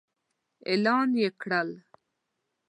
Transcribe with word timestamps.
اعلان 0.69 1.09
يې 1.21 1.29
کړل. 1.41 1.69